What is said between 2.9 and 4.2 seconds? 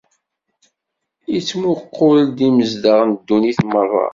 n ddunit merra.